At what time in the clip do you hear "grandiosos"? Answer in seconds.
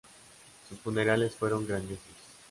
1.67-2.07